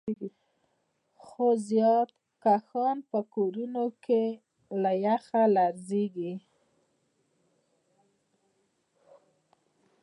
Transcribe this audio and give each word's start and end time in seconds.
خو 1.25 1.45
زیارکښان 1.67 2.97
په 3.09 3.19
کورونو 3.33 3.85
کې 4.03 4.23
له 4.81 4.91
یخه 5.07 5.41
لړزېږي 5.55 6.33